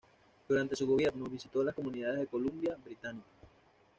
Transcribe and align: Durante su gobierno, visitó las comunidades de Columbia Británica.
Durante 0.49 0.75
su 0.75 0.87
gobierno, 0.87 1.27
visitó 1.29 1.63
las 1.63 1.75
comunidades 1.75 2.21
de 2.21 2.25
Columbia 2.25 2.75
Británica. 2.83 3.29